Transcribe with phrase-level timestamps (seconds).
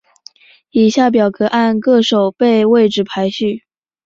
[0.71, 3.65] 以下表格按各守备位置排序。